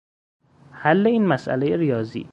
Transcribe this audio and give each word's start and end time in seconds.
حل 0.73 1.07
این 1.07 1.25
مسئلهی 1.27 1.77
ریاضی 1.77 2.29